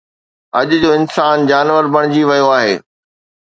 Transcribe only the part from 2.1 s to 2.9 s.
ويو آهي